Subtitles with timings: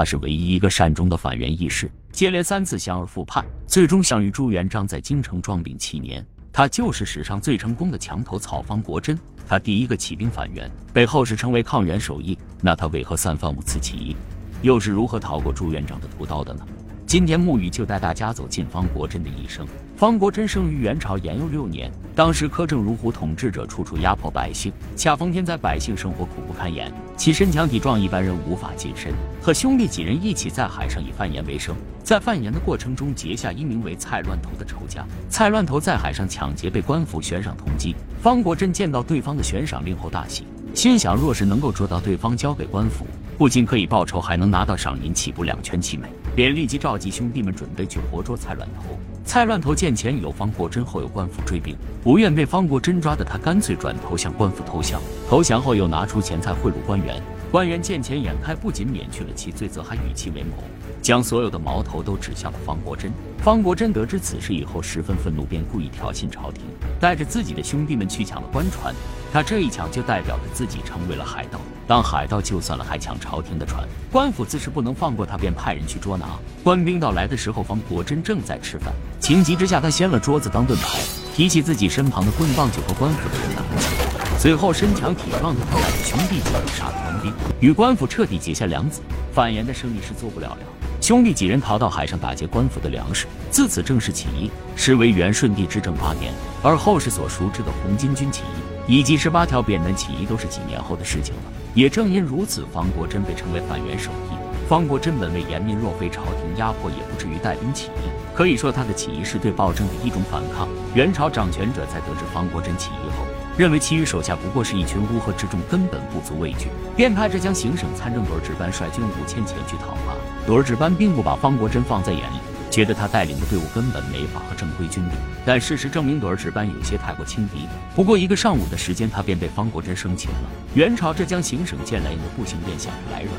[0.00, 6.26] 他是唯一一个善终的反元义士，接连三次降而复叛，最终降于朱元璋在京城装病七年。
[6.50, 9.18] 他就是史上最成功的墙头草方国珍。
[9.46, 12.38] 他第一个起兵反元，被后世称为抗元首义。
[12.62, 14.16] 那他为何三番五次起义，
[14.62, 16.66] 又是如何逃过朱元璋的屠刀的呢？
[17.10, 19.66] 今天沐雨就带大家走进方国珍的一生。
[19.96, 26.88] 方国珍生于元朝延佑六年，当时苛政如虎，统治者处处压迫百姓，恰逢天灾，百姓生活苦不堪言。
[27.16, 31.74] 其身强体壮，一般人无法近身，和兄弟几人一起在海上以贩盐为生。
[32.04, 35.04] 在贩盐的过程中，结下一名为蔡乱头的仇家。
[35.28, 37.92] 蔡乱头在海上抢劫，被官府悬赏通缉。
[38.22, 43.04] 方国珍见到对方的悬赏令后大喜，心想若是能够捉到对方，交给官府，
[43.40, 46.06] 不仅可以报仇，还能拿到赏银，岂不两全其美？
[46.36, 48.98] 便立即召集兄弟们，准备去活捉蔡乱头。
[49.24, 55.00] 蔡乱头见前有方国珍，后有官府追兵，不愿被方国珍抓的他，干脆转头向官府投降。
[55.26, 57.18] 投降后又拿出钱财贿赂官员，
[57.50, 60.62] 官员见钱眼开，不仅免去了其罪责，还与其为谋，
[61.00, 63.10] 将所有的矛头都指向了方国珍。
[63.38, 66.62] 方国珍得知此事以后，十分愤怒，便故意挑衅朝廷，
[67.00, 68.94] 带着自己的兄弟们去抢了官船。
[69.32, 71.58] 他这一抢，就代表着自己成为了海盗。
[71.90, 76.24] 当海盗就算了，还抢朝廷的船，官府自是不能放过他，便派人去捉拿。
[76.62, 81.00] 官兵到来的时候，方国珍正在吃饭，情急之下，他掀了桌子当盾牌，
[81.34, 84.38] 提起自己身旁的棍棒，就和官府的人打了起来。
[84.38, 89.00] 随后，身强体壮的他带着兄弟几人杀了官兵，与官府彻底结下梁子。
[89.34, 90.58] 贩盐的生意是做不了了。
[91.00, 96.32] 兄弟几人逃到海上打劫官府的粮食，自此正式起义，实为元顺帝执政八年。
[96.62, 101.42] 而后世所熟知的红巾军起义，以及十八条扁担起义，都是几年后的事情了。
[101.74, 104.34] 也正因如此，方国珍被称为反元首义。
[104.68, 108.10] 方国珍本为严民，若非朝廷压迫，也不至于带兵起义。
[108.34, 110.68] 可以说，他的起义是对暴政的一种反抗。
[110.94, 113.24] 元朝掌权者在得知方国珍起义后，
[113.56, 120.14] 认为其余手下不过是一群乌合之众，根本不足畏惧，便派浙江行省参政朵儿值班率军五千前去讨伐。
[120.46, 122.36] 朵儿值班并不把方国珍放在眼里，
[122.70, 125.16] 觉得他带领的队伍根本没法和正规军比。
[125.44, 127.66] 但事实证明，朵儿值班有些太过轻敌。
[127.94, 130.50] 不过一个上午的时间，他便被方国珍生擒了。
[130.74, 133.34] 元朝浙江行省见来硬的不行，便想着来软，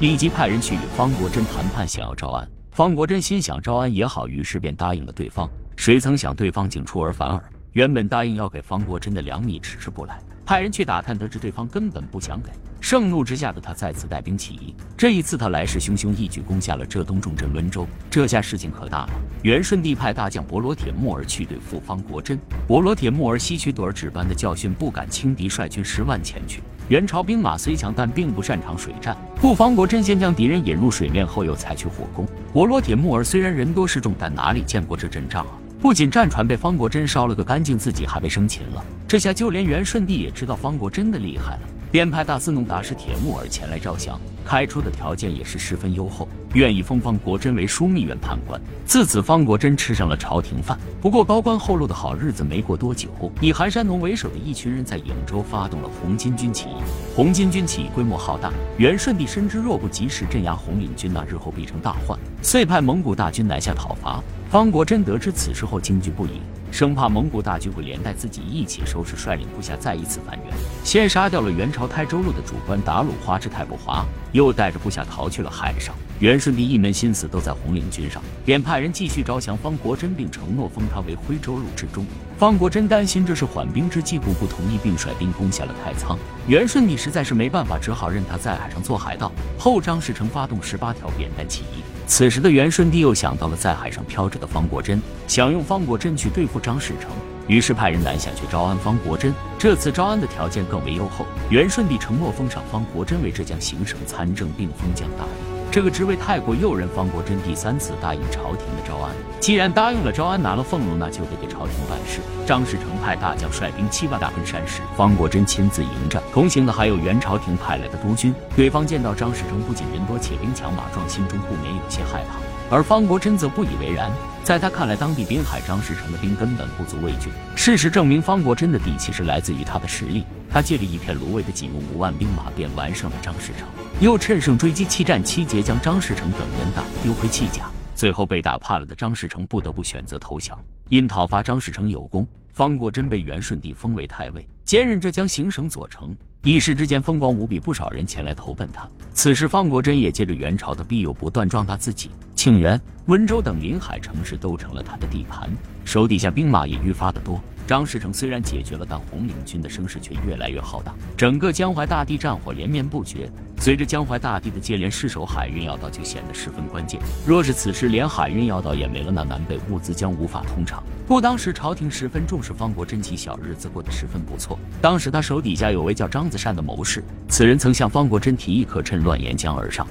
[0.00, 2.48] 立即派人去与方国珍谈判，想要招安。
[2.72, 5.48] 方国珍心想招安也好，于是便答应了对方。
[5.76, 7.42] 谁曾想对方竟出尔反尔，
[7.72, 10.20] 原本答应要给方国珍的粮米迟迟不来。
[10.46, 12.50] 派人去打探，得知对方根本不想给。
[12.78, 14.74] 盛怒之下的他再次带兵起义。
[14.94, 17.86] 这一次他来势汹汹，一举攻下了浙东重镇温州。
[18.10, 19.10] 这下事情可大了。
[19.42, 22.38] 元顺帝派大将博罗铁木儿去对付方国珍。
[22.66, 26.62] 博罗铁木儿吸取朵儿值班的教训，不敢轻敌，率军十万前去。
[26.88, 29.16] 元朝兵马虽强，但并不擅长水战。
[29.40, 32.26] 故方国珍先将敌人引入水面，后又采取火攻。
[32.52, 35.52] 博罗铁木儿虽然人多势众，但哪里见过这阵仗啊？
[35.84, 38.82] 不仅战船被方国珍烧了个干净，自己还被生擒了。
[39.06, 41.60] 这下就连元顺帝也知道方国珍的厉害了，
[41.92, 48.58] 便派大司农达什铁木儿前来招降，开出的条件也是十分优厚，愿意封方国珍为枢密院判官。
[48.86, 50.78] 自此，方国珍吃上了朝廷饭。
[51.02, 53.10] 不过高官厚禄的好日子没过多久，
[53.42, 56.82] 以韩山农为首的一群人在颍州发动了红巾军起义。
[57.14, 64.22] 红巾军起义规模浩大，元顺帝深知若不及时镇压红领军，那日后必成大患，遂派蒙古大军南下讨伐。
[64.54, 70.46] 方国珍得知此事后惊惧不已，生怕蒙古大军会连带自己一起收拾，率领部下再一次反元。
[70.84, 75.92] 先杀掉了元朝台州路的主官达鲁花之泰不华，又带着部下逃去了海上。
[76.24, 82.06] 元顺帝一门心思都在红领军上，便派人继续招降方国珍，并承诺封他为徽州路之中。
[82.38, 86.18] 方国珍担心这是缓兵之计，故不同意，并率兵攻下了太仓。
[86.46, 89.30] 元顺帝实在是没办法，只好任他在海上做海盗。
[89.58, 91.82] 后张士诚发动十八条扁担起义。
[92.06, 97.10] 此时的元顺帝又想到了在海上漂着的方国珍，想用方国珍去对付张士诚，
[97.48, 99.30] 于是派人南下去招安方国珍。
[99.58, 105.53] 这次招安的条件更为优厚，元顺帝承诺封赏方国珍为浙江行省参政，并封将大吏。
[105.74, 109.10] 这个职位太过诱人，方国珍第三次答应朝廷的招安。
[109.40, 112.20] 既然答应了招安，拿了俸禄，那就得给朝廷办事。
[112.46, 116.22] 张士诚派大将率兵七万大奔山时，方国珍亲自迎战。
[116.32, 118.32] 同行的还有元朝廷派来的督军。
[118.54, 122.53] 对方见到张士诚不仅人多，且兵强马壮，心中不免有些害怕。
[122.70, 124.10] 而方国珍则不以为然，
[124.42, 127.30] 在他看来，当地滨海张士诚的兵根本不足畏惧。
[127.54, 130.24] 事实证明，方国珍的底气是来自于他的实力。
[130.50, 133.68] 他借着一片芦苇的仅用五万兵马，便完胜了张士诚。
[134.00, 137.64] 又趁胜追击，七战七捷，将张士诚等人打得丢盔弃甲。
[137.94, 140.58] 最后被打怕了的张士诚不得不选择投降。
[140.88, 146.14] 因讨伐张士诚有功，方国珍被元顺帝封为太尉，兼任浙江行省左丞。
[146.44, 148.86] 一时之间风光无比，不少人前来投奔他。
[149.14, 152.10] 此时，方国珍也借着元朝的庇佑，不断壮大自己。
[152.36, 155.48] 庆元、温州等临海城市都成了他的地盘，
[155.86, 157.40] 手底下兵马也愈发的多。
[157.66, 163.30] 张士诚虽然解决了，但红领军的声势却越来越浩大，整个江淮大地战火连绵不绝。
[163.58, 167.00] 随着江淮大地的接连失守，海运要道就显得十分关键。
[167.26, 170.82] 若是此时连海运要道也没了，那南北物资将无法通畅。
[171.06, 174.58] 不，当时朝廷十分重视方国珍，其小日子过得十分不错。
[174.82, 179.86] 当时他手底下有位叫张子善的谋士，此人曾向方国珍提议，可趁乱沿江而上，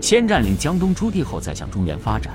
[0.00, 2.32] 先占领江东诸地，后再向中原发展。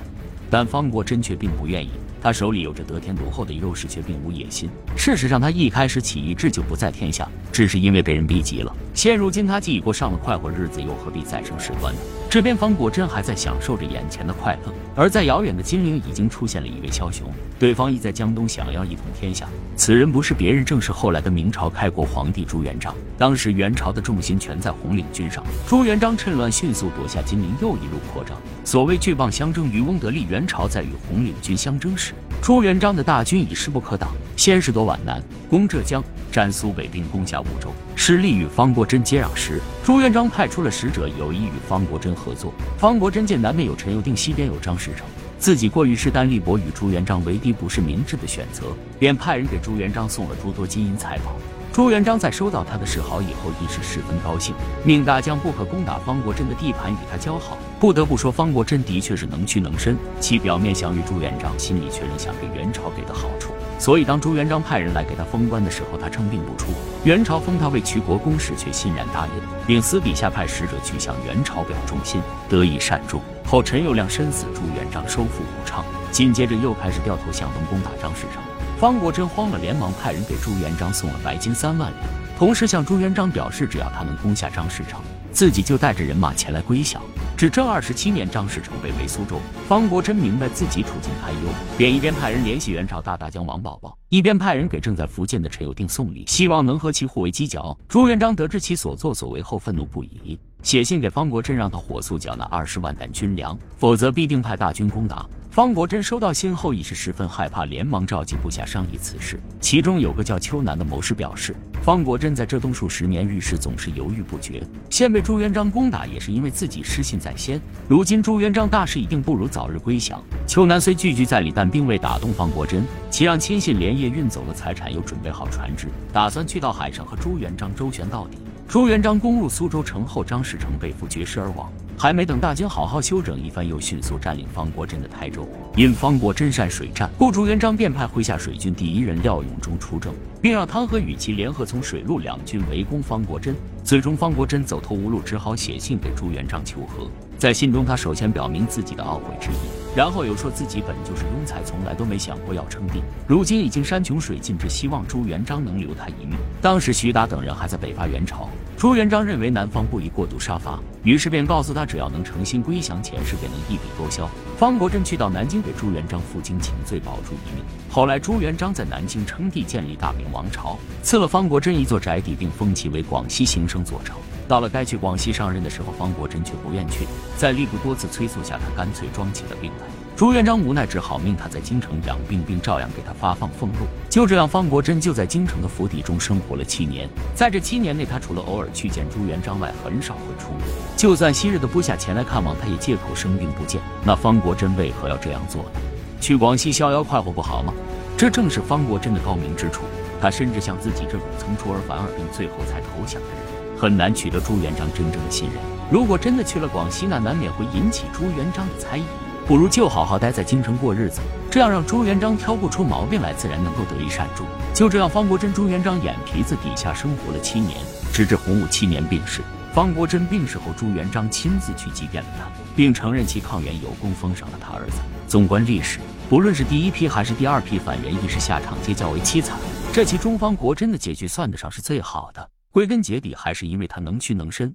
[0.50, 1.90] 但方国珍却并不愿意。
[2.24, 4.70] 他手里有着得天独厚的优势，却并无野心。
[4.96, 8.74] 事实上，他一开始起义志就不在天下，只是因为被人逼急了。
[8.94, 12.00] 现如今，他既已过上了快活日子，又何必再生事端呢？
[12.30, 19.46] 这边方国珍还在享受着眼前的快乐，而在遥远的金陵已经出现了一位枭雄，对方亦在江东想要一统天下。
[19.76, 22.94] 此人不是别人，正是后来的明朝开国皇帝朱元璋。
[23.18, 28.34] 当时元朝的重心全在红领军上，朱元璋趁乱迅速夺下金陵，又一路扩张。
[28.64, 30.24] 所谓鹬蚌相争，渔翁得利。
[30.24, 36.02] 元朝在与红领军相争时，朱元璋的大军已势不可挡，先是夺皖南，攻浙江，
[36.32, 42.54] 占苏北，并攻下梧州，势力与方国珍接壤时，朱元璋派出了使者，有意与方国珍合作。
[42.78, 45.06] 方国珍见南面有陈友定，西边有张士诚，
[45.38, 48.68] 自己过于势单力薄，与朱元璋为敌不是明智的选择，
[48.98, 51.36] 便派人给朱元璋送了诸多金银财宝。
[51.74, 54.54] 朱元璋在收到他的示好以后，亦是十分高兴，
[54.84, 57.58] 命大将不可攻打方国珍的地盘，与他交好。
[57.80, 63.50] 不得不说，方国珍的确是能屈能伸，其表面降于朱元璋，心里却仍想给元朝给的好处。
[63.76, 66.68] 所以，当朱元璋派人来给他封官的时候，他称病不出。
[67.02, 69.32] 元朝封他为衢国公使，却欣然答应，
[69.66, 73.20] 并私底下派使者去向元朝表忠心，得以善终。
[73.44, 78.40] 后陈友谅身死，朱元璋收复武昌，紧接着又开始掉头向东攻打张士诚。
[78.84, 85.00] 方国珍慌了，连忙派人给朱元璋送了白金三万两，同时向朱元璋表示，只要他能攻下张士诚，
[85.32, 87.00] 自己就带着人马前来归降。
[87.34, 91.48] 至正二十七年，张士诚被围苏州，方国珍明白自己处境堪忧，
[91.78, 97.74] 便一边派人联系元朝大大将王宝宝，一边派人给正在福建的陈友定送礼，希望能和其互为犄角。
[97.88, 105.26] 朱元璋得知其所作所为后，愤怒不已，写信给方国珍，让他火速缴纳二十万担军粮，否则必定派大军攻打。
[105.50, 109.38] 方国珍收到信后已是十分害怕，连忙召集部下商议此事。
[109.60, 117.60] 其中有个叫秋南的谋士表示，方国珍在浙东数十年，遇事总是犹豫不决，现被朱元璋攻打也是因为自己失信在先。
[117.86, 120.20] 如今朱元璋大势已定，不如早日归降。
[120.48, 128.38] 秋南虽句句在理，但并未打动方国珍，其让亲信连夜运走了财产，又准备好船只，打算去到海上和朱元璋周旋到底。
[128.68, 131.70] 朱元璋攻入苏州城后，张士诚被俘绝食而亡。
[131.96, 135.46] 还没等大军好好休整一番，又迅速占领方国珍的台州。
[135.76, 140.12] 因方国珍善水战，故朱元璋便派麾下水军第一人廖永忠出征，
[140.42, 143.54] 并让汤和与其联合从水陆两军围攻方国珍。
[143.84, 147.08] 最终，方国珍走投无路，只好写信给朱元璋求和。
[147.38, 149.54] 在信中，他首先表明自己的懊悔之意，
[149.94, 156.36] 然后又说自己本就是庸才，从来都没想过要称帝，如今已经山穷水尽，只希望朱元璋能留他一命。
[156.60, 164.28] 当时徐达等人还在北伐元朝，朱元璋认为南方不宜过度杀伐，于是便告诉他，只要能诚心归降，前世便能一笔勾销。
[164.58, 167.64] 方国珍去到南京给朱元璋负荆请罪，保住一命。
[167.88, 174.16] 后来朱元璋在南京称帝，建立大明王朝，赐了方国珍一座宅邸，并封其为广西行省左丞。
[174.46, 177.06] 到了该去广西上任的时候，方国珍却不愿去，
[177.36, 179.86] 在吏部多次催促下，他干脆装起了病来。
[180.16, 183.86] 朱元璋无奈，只好命他在京城养病，并照样给他发放俸禄。
[184.08, 187.08] 就这样，方国珍就在京城的府邸中生活了七年。
[187.34, 190.62] 在这七年内，他除了偶尔去见朱元璋外，很少会出门。
[190.96, 193.80] 就算昔日的部下前来看望，他也借口生病不见。
[194.04, 195.80] 那方国珍为何要这样做呢？
[196.20, 197.74] 去广西逍遥快活不好吗？
[198.16, 199.82] 这正是方国珍的高明之处。
[200.24, 203.78] 他甚至像自己这种曾出尔反尔并最后才投降的人。
[203.78, 205.58] 很难取得朱元璋真正的信任。
[205.90, 209.02] 如果真的去了广西，那难免会引起朱元璋的猜疑。
[209.46, 214.46] 不如就好好待在京城过日子，这样让朱元璋挑不出毛病来，自然能够得以善终。
[214.72, 217.76] 就这样，方国珍、朱元璋眼皮子底下生活了七年，
[218.10, 219.42] 直至洪武七年病逝。
[219.74, 225.02] 方国珍病逝后，朱元璋亲自去祭奠了他，并承认其抗元有功，封赏了他儿子。
[225.28, 225.98] 纵观历史，
[226.30, 229.58] 不论是第一批还是第二批反元义士，下场皆较为凄惨。
[229.94, 232.50] 这其中，方国珍的结局算得上是最好的。
[232.72, 234.74] 归根结底，还是因为他能屈能伸。